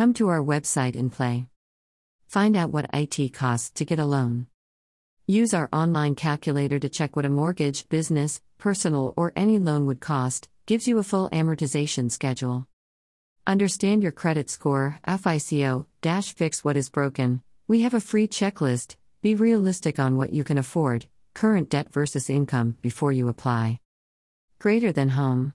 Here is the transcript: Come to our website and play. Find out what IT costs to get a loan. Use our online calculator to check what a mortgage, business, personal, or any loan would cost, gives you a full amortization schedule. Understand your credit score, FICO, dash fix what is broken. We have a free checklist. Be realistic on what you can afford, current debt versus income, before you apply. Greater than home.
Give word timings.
Come 0.00 0.14
to 0.14 0.28
our 0.28 0.42
website 0.42 0.98
and 0.98 1.12
play. 1.12 1.44
Find 2.26 2.56
out 2.56 2.70
what 2.70 2.88
IT 2.94 3.34
costs 3.34 3.68
to 3.72 3.84
get 3.84 3.98
a 3.98 4.06
loan. 4.06 4.46
Use 5.26 5.52
our 5.52 5.68
online 5.74 6.14
calculator 6.14 6.78
to 6.78 6.88
check 6.88 7.16
what 7.16 7.26
a 7.26 7.28
mortgage, 7.28 7.86
business, 7.90 8.40
personal, 8.56 9.12
or 9.14 9.34
any 9.36 9.58
loan 9.58 9.84
would 9.84 10.00
cost, 10.00 10.48
gives 10.64 10.88
you 10.88 10.96
a 10.96 11.02
full 11.02 11.28
amortization 11.28 12.10
schedule. 12.10 12.66
Understand 13.46 14.02
your 14.02 14.12
credit 14.12 14.48
score, 14.48 14.98
FICO, 15.06 15.86
dash 16.00 16.32
fix 16.32 16.64
what 16.64 16.78
is 16.78 16.88
broken. 16.88 17.42
We 17.68 17.82
have 17.82 17.92
a 17.92 18.00
free 18.00 18.26
checklist. 18.26 18.96
Be 19.20 19.34
realistic 19.34 19.98
on 19.98 20.16
what 20.16 20.32
you 20.32 20.44
can 20.44 20.56
afford, 20.56 21.08
current 21.34 21.68
debt 21.68 21.92
versus 21.92 22.30
income, 22.30 22.78
before 22.80 23.12
you 23.12 23.28
apply. 23.28 23.80
Greater 24.58 24.92
than 24.92 25.10
home. 25.10 25.52